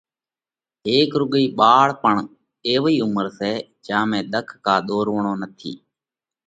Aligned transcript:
هيڪ 0.87 1.09
رُوڳئِي 1.19 1.45
ٻاۯا 1.57 1.95
پڻ 2.03 2.15
ايوئي 2.67 2.95
عُمر 3.05 3.25
سئہ، 3.37 3.53
جيا 3.85 3.99
۾ 4.09 4.17
ۮک 4.31 4.47
ڪا 4.65 4.75
ۮورووڻ 4.87 5.25
نٿِي۔ 5.41 5.73